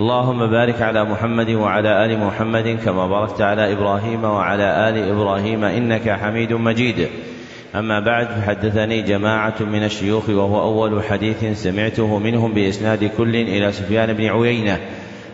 [0.00, 6.10] اللهم بارك على محمد وعلى آل محمد كما باركت على إبراهيم وعلى آل إبراهيم إنك
[6.10, 7.08] حميد مجيد.
[7.74, 14.12] أما بعد فحدثني جماعة من الشيوخ وهو أول حديث سمعته منهم بإسناد كل إلى سفيان
[14.12, 14.78] بن عيينة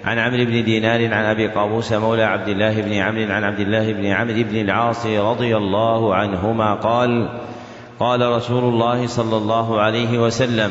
[0.04, 3.92] عن عمرو بن دينار عن أبي قابوس مولى عبد الله بن عمرو عن عبد الله
[3.92, 7.28] بن عمرو بن العاص رضي الله عنهما قال
[8.00, 10.70] قال رسول الله صلى الله عليه وسلم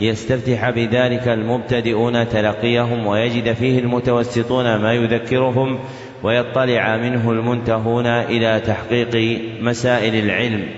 [0.00, 5.78] ليستفتح بذلك المبتدئون تلقيهم ويجد فيه المتوسطون ما يذكرهم
[6.22, 10.68] ويطلع منه المنتهون إلى تحقيق مسائل العلم.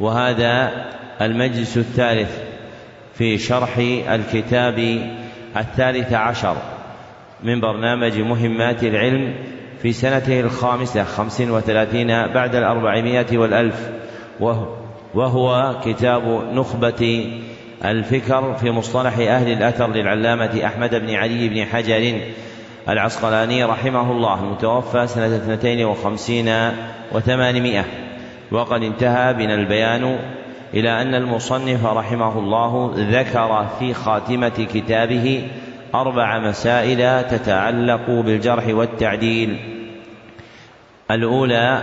[0.00, 0.70] وهذا
[1.20, 2.38] المجلس الثالث
[3.14, 3.78] في شرح
[4.08, 5.00] الكتاب
[5.56, 6.56] الثالث عشر
[7.42, 9.34] من برنامج مهمات العلم
[9.82, 13.90] في سنته الخامسة خمس وثلاثين بعد الأربعمائة والألف
[15.14, 16.22] وهو كتاب
[16.52, 17.32] نخبة
[17.84, 22.20] الفكر في مصطلح أهل الأثر للعلامة أحمد بن علي بن حجر
[22.88, 26.54] العسقلاني رحمه الله المتوفى سنة اثنتين وخمسين
[27.12, 27.84] وثمانمائة.
[28.50, 30.18] وقد انتهى بنا البيان
[30.74, 35.48] إلى أن المصنف رحمه الله ذكر في خاتمة كتابه
[35.94, 39.56] أربع مسائل تتعلق بالجرح والتعديل.
[41.10, 41.82] الأولى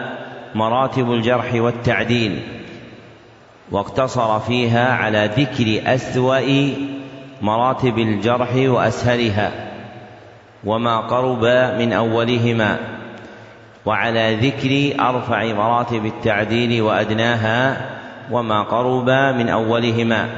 [0.55, 2.54] مراتب الجرح والتعديل.
[3.71, 6.69] واقتصر فيها على ذكر أسوأ
[7.41, 9.51] مراتب الجرح وأسهلها
[10.63, 11.45] وما قرب
[11.79, 12.77] من أولهما
[13.85, 17.89] وعلى ذكر أرفع مراتب التعديل وأدناها
[18.31, 20.29] وما قرب من أولهما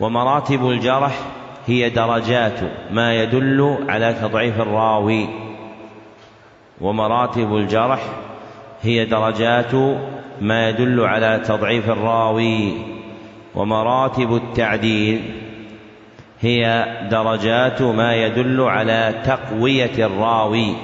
[0.00, 1.18] ومراتب الجرح
[1.66, 5.28] هي درجات ما يدل على تضعيف الراوي
[6.80, 8.00] ومراتب الجرح
[8.82, 9.72] هي درجات
[10.40, 12.72] ما يدل على تضعيف الراوي
[13.54, 15.22] ومراتب التعديل
[16.40, 20.74] هي درجات ما يدل على تقوية الراوي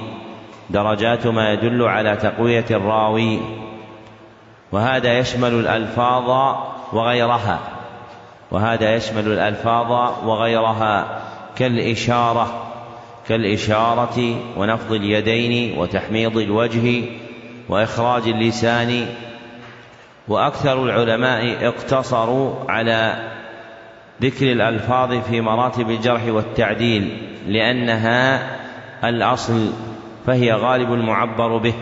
[0.69, 3.39] درجات ما يدل على تقوية الراوي
[4.71, 6.55] وهذا يشمل الألفاظ
[6.93, 7.59] وغيرها
[8.51, 9.91] وهذا يشمل الألفاظ
[10.27, 11.21] وغيرها
[11.55, 12.71] كالإشارة
[13.27, 17.03] كالإشارة ونفض اليدين وتحميض الوجه
[17.69, 19.05] وإخراج اللسان
[20.27, 23.31] وأكثر العلماء اقتصروا على
[24.21, 27.17] ذكر الألفاظ في مراتب الجرح والتعديل
[27.47, 28.49] لأنها
[29.03, 29.73] الأصل
[30.27, 31.73] فهي غالب المعبر به.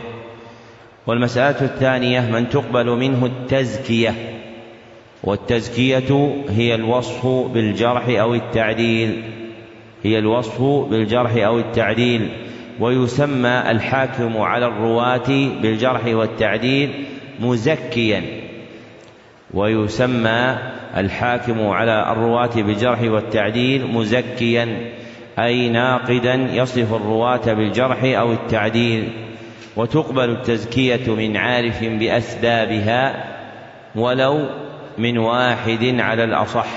[1.07, 4.13] والمسألة الثانية من تقبل منه التزكية.
[5.23, 9.23] والتزكية هي الوصف بالجرح أو التعديل.
[10.03, 12.29] هي الوصف بالجرح أو التعديل.
[12.79, 15.27] ويسمى الحاكم على الرواة
[15.61, 17.05] بالجرح والتعديل
[17.39, 18.23] مزكيا.
[19.53, 20.57] ويسمى
[20.97, 24.91] الحاكم على الرواة بالجرح والتعديل مزكيا
[25.39, 29.09] أي ناقدا يصف الرواة بالجرح أو التعديل.
[29.75, 33.25] وتقبل التزكية من عارف بأسبابها
[33.95, 34.45] ولو
[34.97, 36.67] من واحد على الأصح.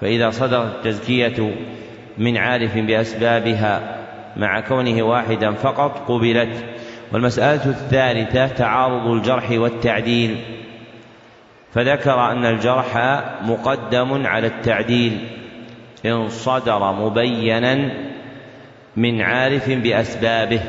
[0.00, 1.54] فإذا صدرت التزكية
[2.18, 3.98] من عارف بأسبابها
[4.36, 6.73] مع كونه واحدا فقط قبلت.
[7.14, 10.36] والمسألة الثالثة تعارض الجرح والتعديل.
[11.72, 15.18] فذكر أن الجرح مقدم على التعديل.
[16.06, 17.90] إن صدر مبينا
[18.96, 20.60] من عارف بأسبابه.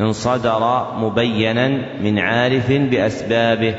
[0.00, 1.68] إن صدر مبينا
[2.00, 3.74] من عارف بأسبابه.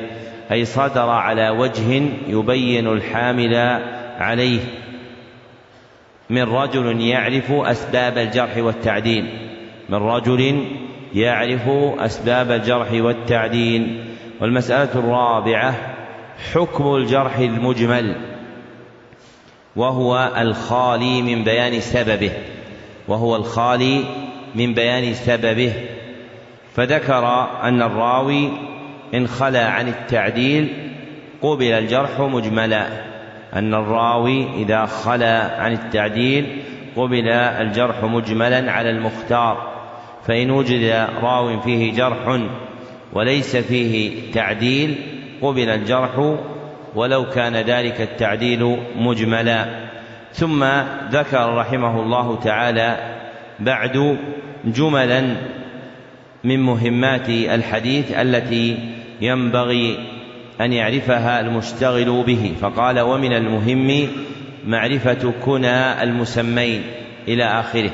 [0.51, 3.56] أي صدر على وجه يبين الحامل
[4.18, 4.59] عليه.
[6.30, 9.25] من رجل يعرف أسباب الجرح والتعديل.
[9.89, 10.65] من رجل
[11.13, 11.69] يعرف
[12.00, 14.06] أسباب الجرح والتعديل
[14.41, 15.75] والمسألة الرابعة
[16.53, 18.15] حكم الجرح المجمل
[19.75, 22.31] وهو الخالي من بيان سببه
[23.07, 24.03] وهو الخالي
[24.56, 25.73] من بيان سببه.
[26.75, 28.50] فذكر أن الراوي
[29.13, 30.73] إن خلا عن التعديل
[31.41, 32.88] قبل الجرح مجملا
[33.53, 36.61] أن الراوي إذا خلا عن التعديل
[36.95, 39.79] قبل الجرح مجملا على المختار.
[40.27, 42.39] فإن وجد راو فيه جرح
[43.13, 44.95] وليس فيه تعديل
[45.42, 46.36] قبل الجرح
[46.95, 49.66] ولو كان ذلك التعديل مجملا.
[50.33, 50.63] ثم
[51.12, 52.98] ذكر رحمه الله تعالى
[53.60, 54.18] بعد
[54.66, 55.36] جملا
[56.44, 58.77] من مهمات الحديث التي
[59.21, 59.98] ينبغي
[60.62, 62.54] أن يعرفها المشتغل به.
[62.62, 64.07] فقال ومن المهم
[64.68, 66.81] معرفة كنى المسمين
[67.27, 67.92] إلى آخره.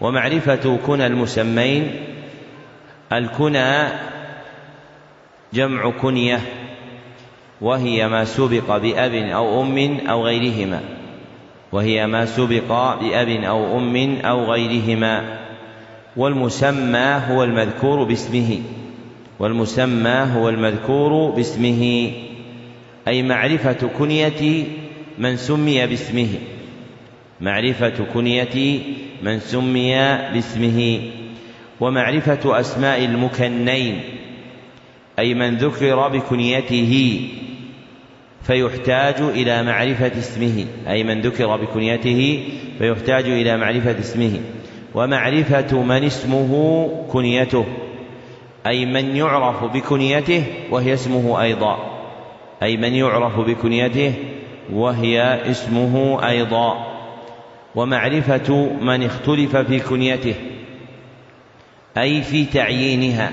[0.00, 1.90] ومعرفة كنى المسمين
[3.12, 3.88] الكنى
[5.54, 6.40] جمع كنية
[7.60, 10.80] وهي ما سبق بأب أو أم أو غيرهما
[11.72, 15.38] وهي ما سبق بأب أو أم أو غيرهما
[16.16, 18.58] والمسمى هو المذكور باسمه
[19.38, 22.12] والمسمى هو المذكور باسمه
[23.08, 24.64] أي معرفة كنية
[25.18, 26.28] من سمي باسمه
[27.40, 28.80] معرفة كنية
[29.24, 29.94] من سمي
[30.32, 31.00] باسمه
[31.80, 34.00] ومعرفة أسماء المكنين
[35.18, 37.20] أي من ذكر بكنيته
[38.42, 40.66] فيحتاج إلى معرفة اسمه.
[40.88, 42.42] أي من ذكر بكنيته
[42.78, 44.40] فيحتاج إلى معرفة اسمه.
[44.94, 47.64] ومعرفة من اسمه كنيته
[48.66, 51.78] أي من يعرف بكنيته وهي اسمه أيضا.
[52.62, 54.12] أي من يعرف بكنيته
[54.72, 56.93] وهي اسمه أيضا.
[57.74, 60.34] ومعرفة من اختلف في كنيته
[61.98, 63.32] أي في تعيينها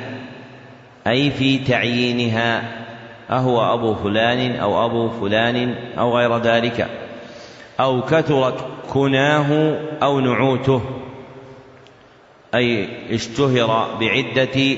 [1.07, 2.81] أي في تعيينها
[3.29, 6.87] أهو أبو فلان أو أبو فلان أو غير ذلك
[7.79, 10.81] أو كثرت كناه أو نعوته
[12.55, 14.77] أي اشتهر بعدة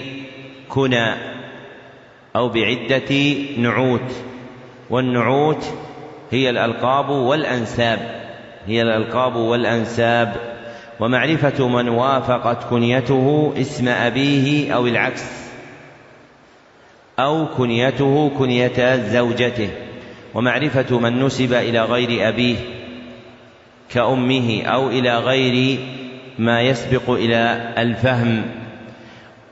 [0.70, 1.14] كنى
[2.36, 4.12] أو بعدة نعوت
[4.90, 5.66] والنعوت
[6.32, 8.23] هي الألقاب والأنساب.
[8.68, 10.36] هي الألقاب والأنساب
[11.00, 15.24] ومعرفة من وافقت كنيته اسم أبيه أو العكس
[17.20, 19.70] أو كنيته كنية زوجته
[20.34, 22.56] ومعرفة من نسب إلى غير أبيه
[23.90, 25.80] كأمه أو إلى غير
[26.40, 28.46] ما يسبق إلى الفهم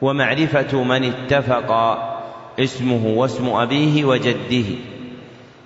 [0.02, 1.72] ومعرفة من اتفق
[2.60, 4.66] اسمه واسم أبيه وجده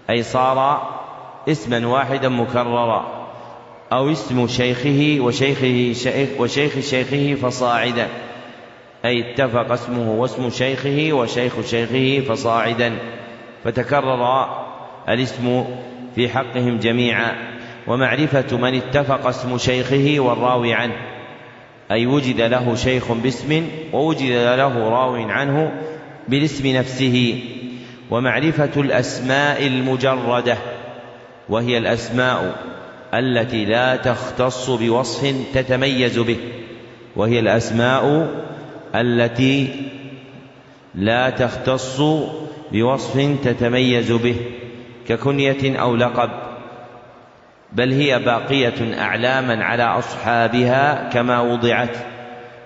[0.09, 0.87] أي صار
[1.49, 3.14] اسما واحدا مكررا.
[3.93, 8.07] أو اسم شيخه وشيخه شيخ وشيخ شيخه فصاعدا.
[9.05, 12.97] أي اتفق اسمه واسم شيخه وشيخ شيخه فصاعدا.
[13.63, 14.47] فتكرر
[15.09, 15.65] الاسم
[16.15, 17.31] في حقهم جميعا.
[17.87, 20.95] ومعرفة من اتفق اسم شيخه والراوي عنه.
[21.91, 25.71] أي وجد له شيخ باسم ووجد له راو عنه
[26.27, 27.43] بالاسم نفسه.
[28.11, 30.57] ومعرفة الأسماء المجردة.
[31.49, 32.55] وهي الأسماء
[33.19, 36.37] التي لا تختص بوصف تتميز به
[37.15, 38.27] وهي الأسماء
[38.95, 39.69] التي
[40.95, 42.01] لا تختص
[42.71, 44.35] بوصف تتميز به
[45.07, 46.29] ككنية أو لقب
[47.71, 51.97] بل هي باقية أعلاما على أصحابها كما وضعت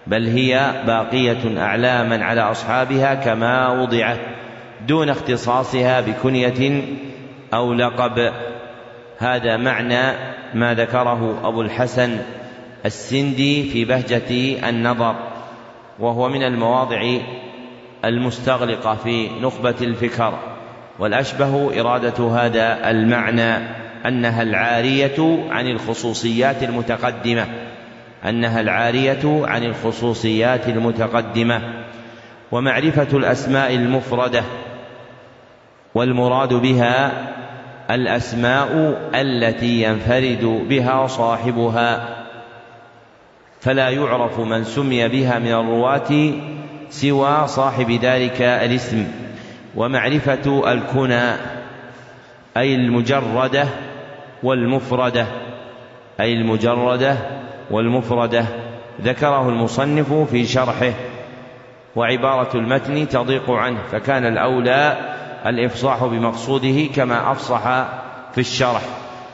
[0.08, 4.20] بل هي باقية أعلاما على أصحابها كما وضعت
[4.88, 6.84] دون اختصاصها بكنية
[7.54, 8.32] أو لقب.
[9.20, 10.18] هذا معنى
[10.54, 12.18] ما ذكره أبو الحسن
[12.86, 15.16] السندي في بهجة النظر
[16.00, 17.18] وهو من المواضع
[18.06, 20.40] المستغلقة في نخبة الفكر
[21.00, 23.58] والأشبه إرادة هذا المعنى
[24.06, 27.46] أنها العارية عن الخصوصيات المتقدمة
[28.26, 31.62] أنها العارية عن الخصوصيات المتقدمة
[32.52, 34.44] ومعرفة الأسماء المفردة
[35.96, 37.12] والمراد بها
[37.92, 42.16] الأسماء التي ينفرد بها صاحبها
[43.62, 46.34] فلا يعرف من سمي بها من الرواة
[46.90, 49.08] سوى صاحب ذلك الاسم.
[49.76, 51.32] ومعرفة الكنى
[52.58, 53.68] أي المجردة
[54.44, 55.26] والمفردة
[56.20, 57.18] أي المجردة
[57.72, 58.46] والمفردة
[59.02, 60.94] ذكره المصنف في شرحه
[61.96, 64.98] وعبارة المتن تضيق عنه فكان الأولى
[65.46, 67.64] الإفصاح بمقصوده كما أفصح
[68.32, 68.82] في الشرح.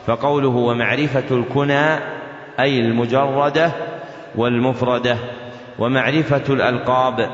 [0.07, 1.99] فقوله ومعرفة الكنى
[2.59, 3.71] أي المجردة
[4.35, 5.17] والمفردة
[5.79, 7.29] ومعرفة الألقاب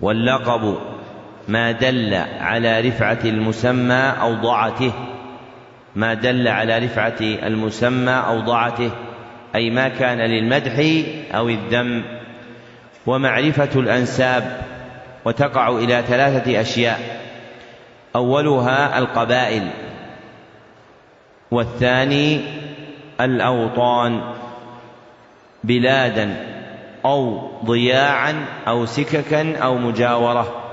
[0.00, 0.78] واللقب
[1.48, 4.92] ما دل على رفعة المسمى أو ضعته
[5.96, 8.90] ما دل على رفعة المسمى أو ضعته
[9.54, 12.02] أي ما كان للمدح أو الذم.
[13.06, 14.60] ومعرفة الأنساب
[15.24, 17.25] وتقع إلى ثلاثة أشياء.
[18.16, 19.70] أولها القبائل
[21.50, 22.40] والثاني
[23.20, 24.20] الأوطان
[25.64, 26.36] بلادا
[27.04, 30.66] أو ضياعا أو سككا أو مجاورة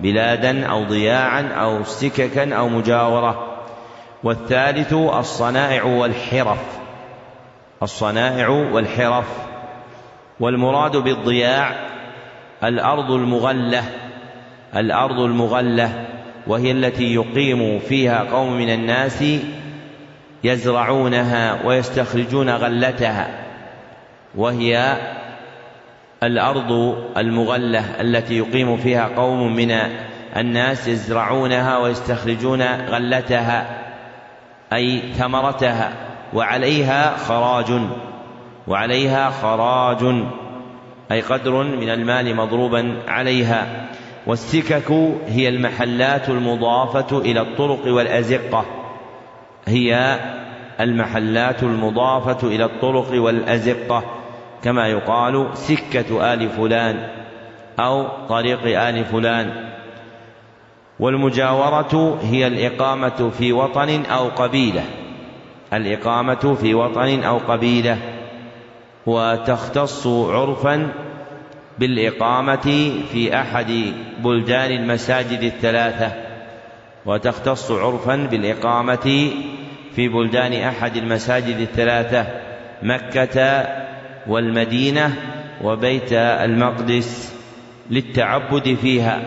[0.00, 3.48] بلادا أو ضياعا أو سككا أو مجاورة.
[4.24, 6.78] والثالث الصنائع والحرف
[7.82, 9.28] الصنائع والحرف.
[10.40, 11.72] والمراد بالضياع
[12.64, 13.84] الأرض المغلة
[14.76, 16.06] الأرض المغلة.
[16.46, 19.24] وهي التي يقيم فيها قوم من الناس
[20.44, 23.30] يزرعونها ويستخرجون غلتها
[24.34, 24.96] وهي
[26.22, 29.72] الأرض المغلة التي يقيم فيها قوم من
[30.36, 33.78] الناس يزرعونها ويستخرجون غلتها
[34.72, 35.92] أي ثمرتها
[36.34, 37.72] وعليها خراج
[38.68, 40.22] وعليها خراج
[41.12, 43.88] أي قدر من المال مضروبا عليها.
[44.26, 44.90] والسكك
[45.26, 48.64] هي المحلات المضافة إلى الطرق والأزقة.
[49.66, 50.18] هي
[50.80, 54.02] المحلات المضافة إلى الطرق والأزقة.
[54.62, 57.08] كما يقال سكة آل فلان
[57.80, 59.72] أو طريق آل فلان.
[61.00, 64.84] والمجاورة هي الإقامة في وطن أو قبيلة.
[65.72, 67.98] الإقامة في وطن أو قبيلة.
[69.06, 70.92] وتختص عرفا
[71.78, 76.12] بالإقامة في أحد بلدان المساجد الثلاثة
[77.06, 79.30] وتختص عرفا بالإقامة
[79.96, 82.26] في بلدان أحد المساجد الثلاثة
[82.82, 83.66] مكة
[84.26, 85.14] والمدينة
[85.64, 87.34] وبيت المقدس
[87.90, 89.22] للتعبد فيها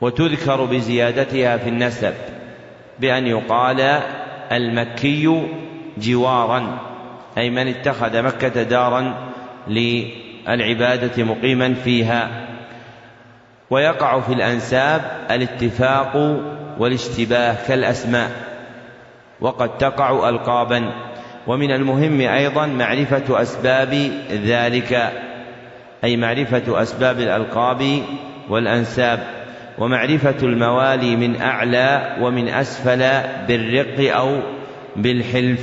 [0.00, 2.14] وتذكر بزيادتها في النسب
[3.00, 4.00] بأن يقال
[4.52, 5.46] المكي
[5.98, 6.78] جوارا
[7.38, 9.32] أي من اتخذ مكة دارا
[10.48, 12.46] للعبادة مقيما فيها.
[13.70, 15.00] ويقع في الأنساب
[15.30, 16.40] الاتفاق
[16.78, 18.30] والاشتباه كالأسماء.
[19.40, 20.92] وقد تقع ألقابا.
[21.46, 25.12] ومن المهم أيضا معرفة أسباب ذلك
[26.04, 28.02] أي معرفة أسباب الألقاب
[28.48, 29.26] والأنساب.
[29.78, 34.40] ومعرفة الموالي من أعلى ومن أسفل بالرق أو
[34.96, 35.60] بالحلف.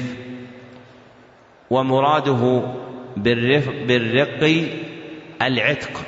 [1.69, 2.61] ومراده
[3.17, 4.67] بالرق, بالرق
[5.41, 6.01] العتق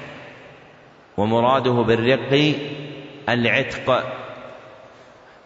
[1.18, 2.56] ومراده بالرق
[3.30, 4.04] العتق.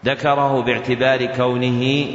[0.06, 2.06] ذكره باعتبار كونه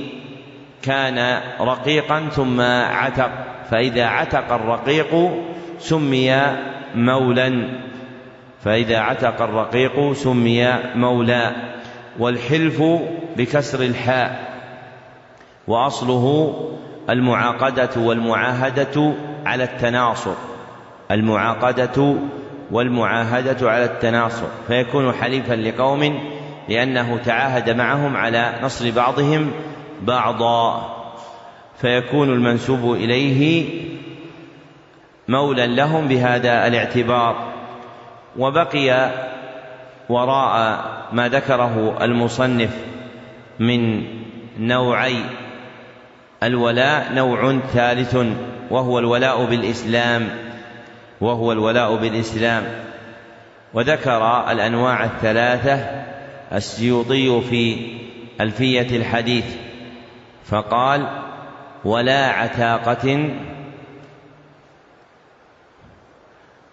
[0.82, 3.30] كان رقيقا ثم عتق
[3.70, 5.30] فإذا عتق الرقيق
[5.78, 6.56] سمي
[6.94, 7.68] مولا
[8.64, 11.52] فإذا عتق الرقيق سمي مولى
[12.18, 12.82] والحلف
[13.36, 14.54] بكسر الحاء
[15.68, 16.54] وأصله
[17.10, 19.14] المعاقدة والمعاهدة
[19.46, 20.34] على التناصر
[21.10, 22.16] المعاقدة
[22.70, 26.20] والمعاهدة على التناصر فيكون حليفا لقوم
[26.68, 29.50] لأنه تعاهد معهم على نصر بعضهم
[30.02, 30.94] بعضا
[31.80, 33.64] فيكون المنسوب إليه
[35.28, 37.54] مولا لهم بهذا الاعتبار.
[38.38, 39.10] وبقي
[40.08, 42.76] وراء ما ذكره المصنف
[43.58, 44.04] من
[44.58, 45.16] نوعي
[46.44, 48.16] الولاء نوع ثالث
[48.70, 50.28] وهو الولاء بالإسلام
[51.20, 52.64] وهو الولاء بالإسلام.
[53.74, 55.74] وذكر الأنواع الثلاثة
[56.52, 57.76] السيوطي في
[58.40, 59.44] ألفية الحديث
[60.44, 61.06] فقال
[61.84, 63.28] ولا عتاقة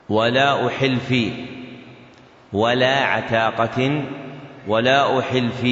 [0.10, 1.16] ولا حلف
[2.54, 4.04] ولا عتاقة
[4.68, 5.68] ولا حلف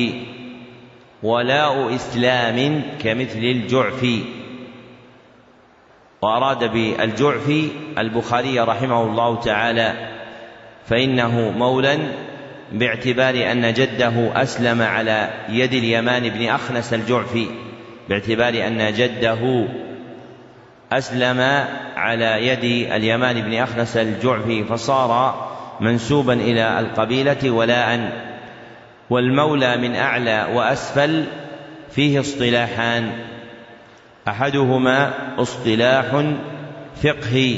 [1.24, 4.06] ولاء إسلام كمثل الجعف.
[6.22, 7.52] وأراد بالجعف
[7.98, 9.94] البخاري رحمه الله تعالى
[10.88, 11.98] فإنه مولا
[12.72, 17.48] باعتبار أن جده أسلم على يد اليمان بن أخنس الجعفي
[18.10, 19.68] باعتبار أن جده
[20.92, 25.50] أسلم على يد اليمان بن أخنس الجعفي فصار
[25.80, 28.12] منسوبا إلى القبيلة ولاء
[29.10, 31.26] والمولى من أعلى وأسفل
[31.92, 33.12] فيه اصطلاحان.
[34.28, 36.26] أحدهما اصطلاح
[37.04, 37.58] فقهي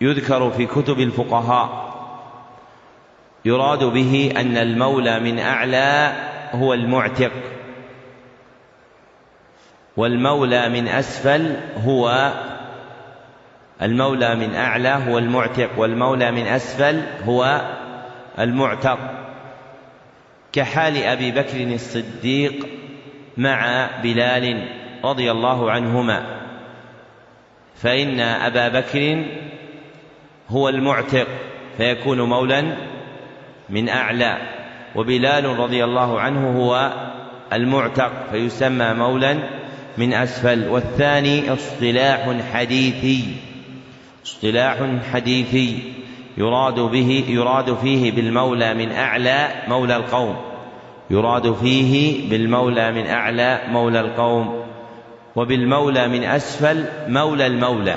[0.00, 1.88] يذكر في كتب الفقهاء.
[3.44, 6.12] يراد به أن المولى من أعلى
[6.52, 7.32] هو المعتق.
[9.96, 12.32] والمولى من أسفل هو
[13.82, 17.60] المولى من أعلى هو المعتق والمولى من أسفل هو
[18.38, 19.27] المعتق.
[20.52, 22.66] كحال أبي بكر الصديق
[23.36, 24.68] مع بلال
[25.04, 26.40] رضي الله عنهما.
[27.76, 29.24] فإن أبا بكر
[30.48, 31.26] هو المعتق
[31.76, 32.76] فيكون مولا
[33.70, 34.38] من أعلى.
[34.94, 36.92] وبلال رضي الله عنه هو
[37.52, 39.38] المعتق فيسمى مولا
[39.98, 40.68] من أسفل.
[40.68, 43.24] والثاني اصطلاح حديثي
[44.24, 44.76] اصطلاح
[45.12, 45.92] حديثي.
[46.38, 50.36] يراد به يراد فيه بالمولى من أعلى مولى القوم.
[51.10, 54.62] يراد فيه بالمولى من أعلى مولى القوم.
[55.36, 57.96] وبالمولى من أسفل مولى المولى.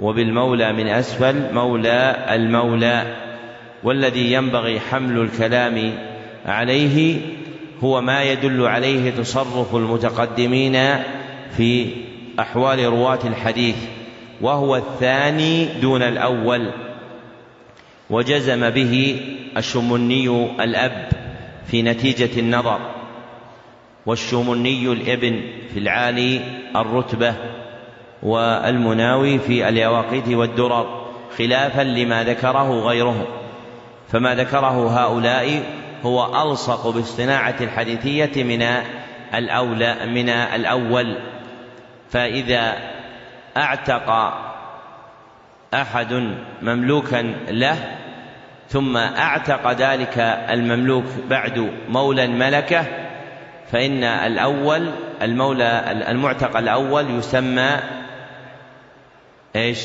[0.00, 3.16] وبالمولى من أسفل مولى المولى.
[3.84, 5.92] والذي ينبغي حمل الكلام
[6.46, 7.20] عليه
[7.84, 10.78] هو ما يدل عليه تصرف المتقدمين
[11.56, 11.86] في
[12.40, 13.76] أحوال رواة الحديث.
[14.40, 16.87] وهو الثاني دون الأول.
[18.10, 19.20] وجزم به
[19.56, 20.28] الشمني
[20.64, 21.08] الأب
[21.66, 22.78] في نتيجة النظر
[24.06, 25.40] والشمني الإبن
[25.72, 26.40] في العالي
[26.76, 27.34] الرتبة
[28.22, 33.26] والمناوي في اليواقيت والدرر خلافا لما ذكره غيرهم
[34.08, 35.62] فما ذكره هؤلاء
[36.02, 38.62] هو ألصق بالصناعة الحديثية من
[39.34, 41.18] الأولى من الأول.
[42.10, 42.74] فإذا
[43.56, 44.34] أعتق
[45.74, 47.98] أحد مملوكا له
[48.68, 50.18] ثم أعتق ذلك
[50.50, 52.84] المملوك بعد مولى ملكه
[53.72, 54.90] فإن الأول
[55.22, 57.76] المولى المعتق الأول يسمى
[59.56, 59.80] إيش؟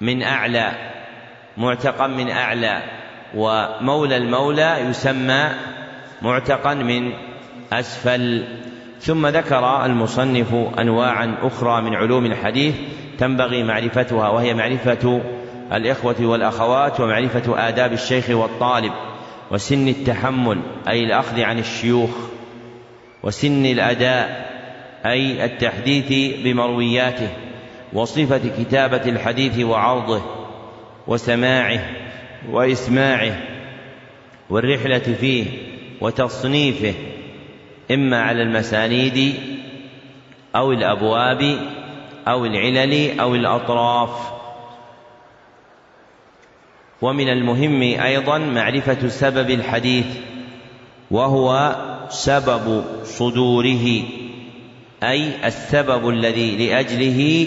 [0.00, 0.72] من أعلى
[1.56, 2.82] معتقا من أعلى
[3.34, 5.50] ومولى المولى يسمى
[6.22, 7.12] معتقا من
[7.72, 8.44] أسفل
[9.00, 12.74] ثم ذكر المصنف أنواعا أخرى من علوم الحديث
[13.18, 15.20] تنبغي معرفتها وهي معرفة
[15.72, 18.92] الإخوة والأخوات ومعرفة آداب الشيخ والطالب
[19.50, 22.10] وسن التحمل أي الأخذ عن الشيوخ
[23.22, 24.48] وسن الأداء
[25.06, 27.28] أي التحديث بمروياته
[27.92, 30.22] وصفة كتابة الحديث وعرضه
[31.06, 31.80] وسماعه
[32.50, 33.38] وإسماعه
[34.50, 35.44] والرحلة فيه
[36.00, 36.94] وتصنيفه
[37.90, 39.34] إما على المسانيد
[40.56, 41.58] أو الأبواب
[42.28, 44.38] أو العلل أو الأطراف.
[47.02, 50.06] ومن المهم أيضا معرفة سبب الحديث
[51.10, 51.76] وهو
[52.08, 54.02] سبب صدوره
[55.02, 57.46] أي السبب الذي لأجله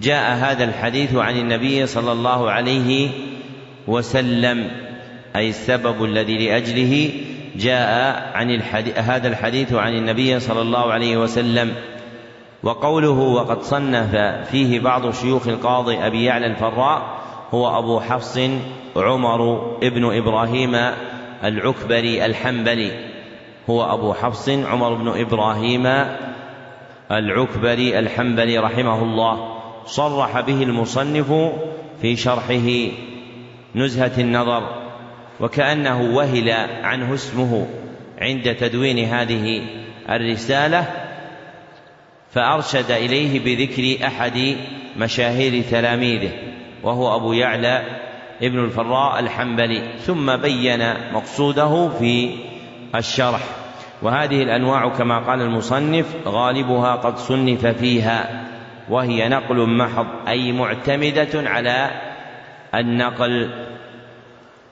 [0.00, 3.10] جاء هذا الحديث عن النبي صلى الله عليه
[3.86, 4.70] وسلم
[5.36, 7.10] أي السبب الذي لأجله
[7.56, 11.74] جاء عن الحديث هذا الحديث عن النبي صلى الله عليه وسلم.
[12.62, 14.16] وقوله وقد صنف
[14.50, 17.02] فيه بعض شيوخ القاضي أبي يعلى الفراء
[17.54, 18.38] هو أبو حفص
[18.96, 20.76] عمر ابن إبراهيم
[21.44, 22.92] العكبري الحنبلي.
[23.70, 26.06] هو أبو حفص عمر بن إبراهيم
[27.10, 29.58] العكبري الحنبلي رحمه الله.
[29.86, 31.32] صرح به المصنف
[32.02, 32.92] في شرحه
[33.74, 34.62] نزهة النظر
[35.40, 36.50] وكأنه وهل
[36.82, 37.66] عنه اسمه
[38.18, 39.62] عند تدوين هذه
[40.10, 41.01] الرسالة
[42.32, 44.56] فأرشد إليه بذكر أحد
[44.96, 46.32] مشاهير تلاميذه
[46.82, 47.82] وهو أبو يعلى
[48.42, 52.30] ابن الفراء الحنبلي ثم بين مقصوده في
[52.94, 53.40] الشرح.
[54.02, 58.46] وهذه الأنواع كما قال المصنف غالبها قد صنف فيها
[58.88, 61.90] وهي نقل محض أي معتمدة على
[62.74, 63.50] النقل.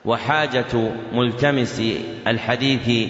[0.05, 1.81] وحاجة ملتمس
[2.27, 3.09] الحديث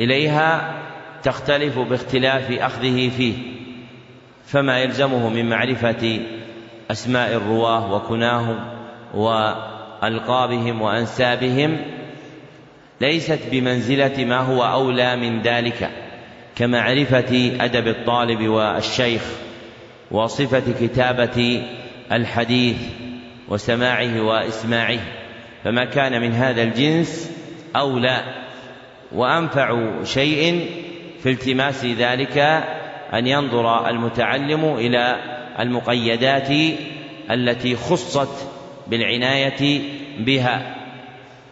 [0.00, 0.74] إليها
[1.22, 3.53] تختلف باختلاف أخذه فيه.
[4.46, 6.20] فما يلزمه من معرفة
[6.90, 8.58] أسماء الرواة وكناهم
[9.14, 11.76] وألقابهم وأنسابهم
[13.00, 15.90] ليست بمنزلة ما هو أولى من ذلك
[16.56, 19.22] كمعرفة أدب الطالب والشيخ
[20.10, 21.62] وصفة كتابة
[22.12, 22.76] الحديث
[23.48, 25.00] وسماعه وإسماعه.
[25.64, 27.30] فما كان من هذا الجنس
[27.76, 28.20] أولى
[29.12, 30.70] وأنفع شيء
[31.22, 32.64] في التماس ذلك
[33.14, 35.16] أن ينظر المتعلم إلى
[35.60, 36.48] المقيدات
[37.30, 38.48] التي خصت
[38.86, 39.82] بالعناية
[40.18, 40.74] بها.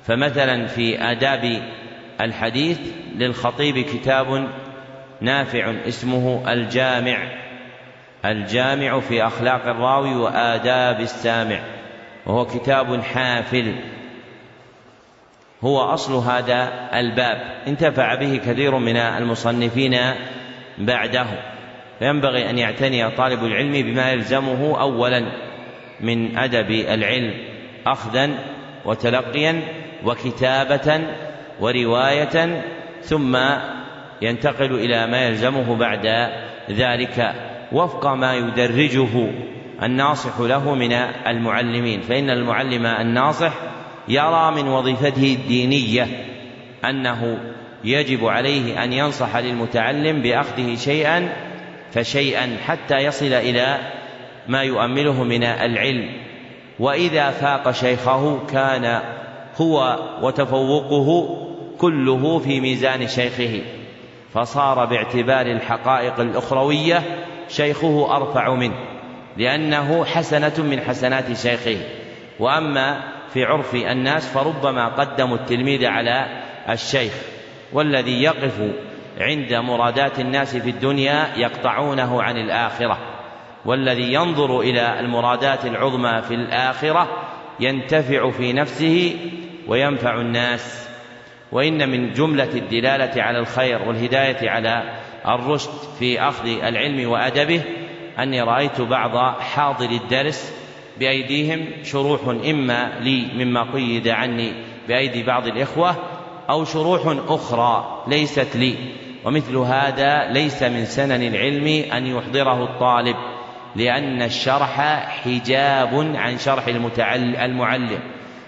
[0.05, 1.63] فمثلا في آداب
[2.21, 2.79] الحديث
[3.15, 4.49] للخطيب كتاب
[5.21, 7.19] نافع اسمه الجامع.
[8.25, 11.61] الجامع في أخلاق الراوي وآداب السامع.
[12.27, 13.75] وهو كتاب حافل.
[15.65, 17.63] هو أصل هذا الباب.
[17.67, 19.99] انتفع به كثير من المصنفين
[20.87, 21.27] بعده.
[21.99, 25.27] فينبغي أن يعتني طالب العلم بما يلزمه أولا
[26.01, 27.35] من أدب العلم
[27.87, 28.31] أخذا
[28.85, 29.61] وتلقيا
[30.05, 31.01] وكتابة
[31.61, 32.63] ورواية
[33.03, 33.39] ثم
[34.23, 36.31] ينتقل إلى ما يلزمه بعد
[36.71, 37.35] ذلك.
[37.73, 39.29] وفق ما يدرجه
[39.83, 40.93] الناصح له من
[41.27, 42.01] المعلمين.
[42.01, 43.53] فإن المعلم الناصح
[44.09, 46.07] يرى من وظيفته الدينية
[46.85, 47.39] أنه
[47.85, 51.33] يجب عليه أن ينصح للمتعلم بأخذه شيئا
[51.93, 53.79] فشيئا حتى يصل إلى
[54.49, 56.11] ما يؤمله من العلم.
[56.79, 59.01] وإذا فاق شيخه كان
[59.61, 61.39] هو وتفوقه
[61.79, 63.61] كله في ميزان شيخه
[64.35, 67.03] فصار باعتبار الحقائق الأخروية
[67.49, 68.75] شيخه أرفع منه
[69.37, 71.77] لأنه حسنة من حسنات شيخه.
[72.39, 77.13] وأما في عرف الناس فربما قدموا التلميذ على الشيخ.
[77.73, 78.61] والذي يقف
[79.21, 82.99] عند مرادات الناس في الدنيا يقطعونه عن الآخرة
[83.65, 87.09] والذي ينظر إلى المرادات العظمى في الآخرة
[87.61, 89.17] ينتفع في نفسه
[89.69, 90.89] وينفع الناس.
[91.53, 97.63] وإن من جملة الدلالة على الخير والهداية على الرشد في أخذ العلم وأدبه
[98.19, 100.55] أني رأيت بعض حاضر الدرس
[100.99, 104.53] بأيديهم شروح إما لي مما قيد عني
[104.89, 105.97] بأيدي بعض الإخوة
[106.51, 108.75] أو شروح أخرى ليست لي
[109.25, 113.17] ومثل هذا ليس من سنن العلم أن يحضره الطالب
[113.77, 114.81] لأن الشرح
[115.25, 116.69] حجاب عن شرح
[117.45, 117.99] المعلم.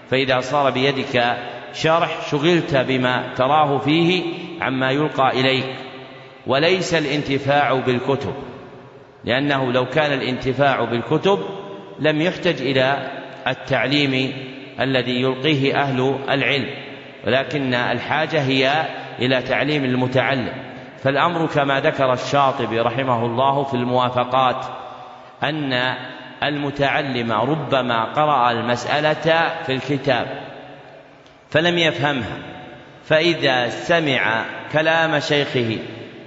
[0.09, 1.37] فإذا صار بيدك
[1.73, 4.23] شرح شغلت بما تراه فيه
[4.61, 5.75] عما يلقى إليك.
[6.47, 8.33] وليس الانتفاع بالكتب
[9.23, 11.39] لأنه لو كان الانتفاع بالكتب
[11.99, 13.11] لم يحتج إلى
[13.47, 14.33] التعليم
[14.79, 16.84] الذي يلقيه أهل العلم.
[17.25, 18.85] ولكن الحاجة هي
[19.19, 20.53] إلى تعليم المتعلم.
[21.03, 24.65] فالأمر كما ذكر الشاطبي رحمه الله في الموافقات
[25.43, 25.95] أن
[26.43, 30.27] المتعلم ربما قرأ المسألة في الكتاب
[31.49, 32.37] فلم يفهمها
[33.05, 35.77] فإذا سمع كلام شيخه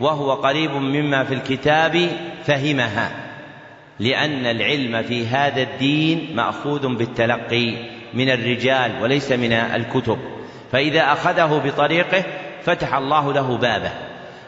[0.00, 2.08] وهو قريب مما في الكتاب
[2.44, 3.10] فهمها
[3.98, 7.72] لأن العلم في هذا الدين مأخوذ بالتلقي
[8.14, 10.18] من الرجال وليس من الكتب.
[10.72, 12.24] فإذا أخذه بطريقه
[12.62, 13.90] فتح الله له بابه.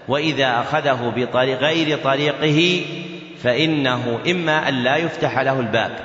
[0.08, 2.84] وإذا أخذه بطريق غير طريقه
[3.42, 5.96] فإنه إما أن لا يفتح له الباب.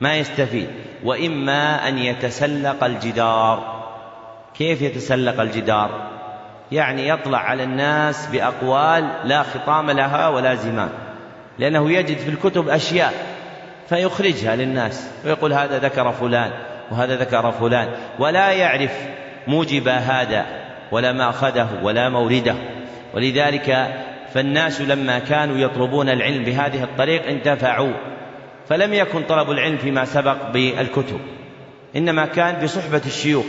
[0.00, 0.68] ما يستفيد.
[1.04, 3.82] وإما أن يتسلق الجدار.
[4.54, 6.10] كيف يتسلق الجدار؟
[6.72, 10.90] يعني يطلع على الناس بأقوال لا خطام لها ولا زمام
[11.58, 13.12] لأنه يجد في الكتب أشياء
[13.88, 16.52] فيخرجها للناس ويقول هذا ذكر فلان.
[16.92, 18.92] وهذا ذكر فلان ولا يعرف
[19.46, 20.46] موجب هذا
[20.92, 22.54] ولا ما أخذه ولا مورده.
[23.14, 23.94] ولذلك
[24.34, 27.92] فالناس لما كانوا يطلبون العلم بهذه الطريق انتفعوا
[28.68, 31.20] فلم يكن طلب العلم فيما سبق بالكتب
[31.96, 33.44] إنما كان بصحبة الشيوخ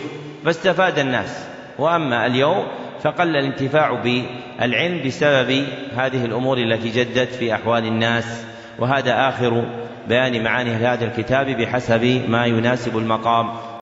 [0.45, 1.47] فاستفاد الناس.
[1.79, 2.67] وأما اليوم
[3.03, 8.45] فقل الانتفاع بالعلم بسبب هذه الأمور التي جدت في أحوال الناس
[8.79, 9.65] وهذا آخر
[10.07, 13.49] بيان معاني هذا الكتاب بحسب ما يناسب المقام.